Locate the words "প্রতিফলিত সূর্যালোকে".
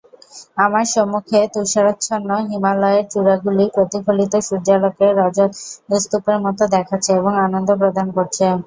3.75-5.07